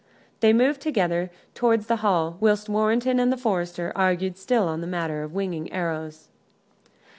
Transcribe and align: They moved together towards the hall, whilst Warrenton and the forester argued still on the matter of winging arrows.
They 0.39 0.51
moved 0.51 0.81
together 0.81 1.29
towards 1.53 1.85
the 1.85 1.97
hall, 1.97 2.35
whilst 2.39 2.67
Warrenton 2.67 3.19
and 3.19 3.31
the 3.31 3.37
forester 3.37 3.91
argued 3.95 4.35
still 4.35 4.67
on 4.67 4.81
the 4.81 4.87
matter 4.87 5.21
of 5.21 5.35
winging 5.35 5.71
arrows. 5.71 6.29